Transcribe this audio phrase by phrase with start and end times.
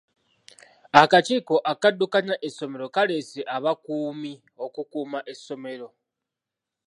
[1.01, 4.33] Akakiiko akaddukanya essomero kaaleese abakuumi
[4.65, 5.87] okukuuma essomero.